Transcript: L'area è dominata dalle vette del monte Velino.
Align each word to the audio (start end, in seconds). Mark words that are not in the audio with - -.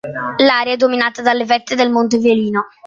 L'area 0.39 0.73
è 0.73 0.77
dominata 0.77 1.21
dalle 1.21 1.45
vette 1.45 1.75
del 1.75 1.91
monte 1.91 2.17
Velino. 2.17 2.69